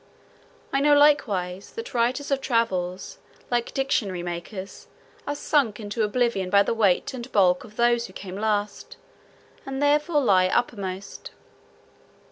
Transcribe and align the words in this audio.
I 0.73 0.79
know 0.79 0.97
likewise, 0.97 1.73
that 1.73 1.93
writers 1.93 2.31
of 2.31 2.41
travels, 2.41 3.19
like 3.51 3.71
dictionary 3.71 4.23
makers, 4.23 4.87
are 5.27 5.35
sunk 5.35 5.79
into 5.79 6.01
oblivion 6.01 6.49
by 6.49 6.63
the 6.63 6.73
weight 6.73 7.13
and 7.13 7.31
bulk 7.31 7.63
of 7.63 7.75
those 7.75 8.07
who 8.07 8.13
come 8.13 8.35
last, 8.37 8.97
and 9.63 9.79
therefore 9.79 10.21
lie 10.21 10.47
uppermost. 10.47 11.29